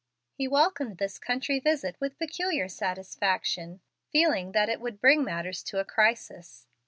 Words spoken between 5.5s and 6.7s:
to a crisis.